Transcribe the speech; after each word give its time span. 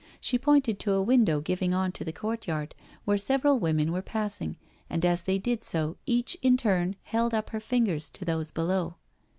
She 0.19 0.39
pointed 0.39 0.79
to 0.79 0.93
a 0.93 1.03
window 1.03 1.41
giving 1.41 1.75
on 1.75 1.91
to 1.91 2.03
the 2.03 2.11
court 2.11 2.41
3rard, 2.41 2.71
where 3.05 3.19
several 3.19 3.59
women 3.59 3.91
were 3.91 4.01
passing, 4.01 4.57
and 4.89 5.05
as 5.05 5.21
they 5.21 5.37
did 5.37 5.63
so 5.63 5.95
each 6.07 6.35
in 6.41 6.57
turn 6.57 6.95
held 7.03 7.35
up 7.35 7.51
her 7.51 7.59
fingers 7.59 8.09
to 8.09 8.25
those 8.25 8.49
below. 8.49 8.95